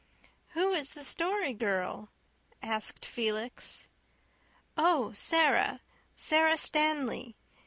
"Who 0.53 0.73
is 0.73 0.89
the 0.89 1.03
Story 1.03 1.53
Girl?" 1.53 2.09
asked 2.63 3.05
Felix. 3.05 3.87
"Oh, 4.75 5.13
Sara 5.13 5.81
Sara 6.15 6.57
Stanley. 6.57 7.35